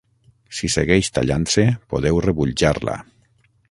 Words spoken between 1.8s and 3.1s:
podeu rebutjar-la.